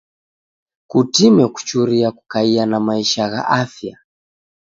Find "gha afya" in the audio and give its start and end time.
3.29-3.97